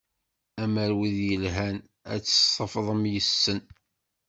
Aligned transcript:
Amer 0.63 0.91
wid 0.97 1.17
yelhan 1.29 1.77
ad 2.13 2.21
tt-ṣefḍem 2.23 3.01
yes-sen. 3.13 3.59